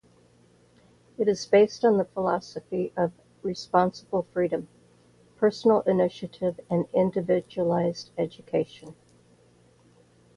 [1.19, 3.11] It is based on the philosophy of
[3.43, 4.67] responsible freedom,
[5.37, 8.95] personal initiative, and individualized education.